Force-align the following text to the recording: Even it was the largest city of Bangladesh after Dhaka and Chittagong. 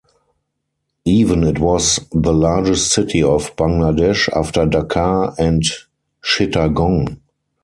Even 1.05 1.43
it 1.43 1.59
was 1.59 1.99
the 2.11 2.33
largest 2.33 2.91
city 2.91 3.21
of 3.21 3.55
Bangladesh 3.55 4.29
after 4.35 4.65
Dhaka 4.65 5.37
and 5.37 5.61
Chittagong. 6.23 7.19